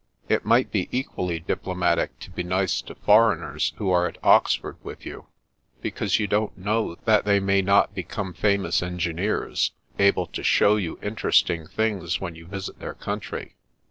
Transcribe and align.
It 0.27 0.43
might 0.47 0.71
be 0.71 0.89
equally 0.91 1.39
diplo 1.39 1.75
matic 1.75 2.09
to 2.21 2.31
be 2.31 2.41
nice 2.41 2.81
to 2.81 2.95
foreigners 2.95 3.73
who 3.75 3.91
are 3.91 4.07
at 4.07 4.17
Oxford 4.23 4.77
with 4.81 5.05
you, 5.05 5.27
because 5.79 6.19
you 6.19 6.25
don't 6.25 6.57
know 6.57 6.95
that 7.05 7.23
they 7.23 7.39
may 7.39 7.61
not 7.61 7.93
become 7.93 8.33
famous 8.33 8.81
engineers, 8.81 9.73
able 9.99 10.25
to 10.25 10.41
show 10.41 10.75
you 10.75 10.97
in 11.03 11.15
teresting 11.17 11.67
things 11.69 12.19
when 12.19 12.33
you 12.33 12.47
visit 12.47 12.79
their 12.79 12.95
country. 12.95 13.53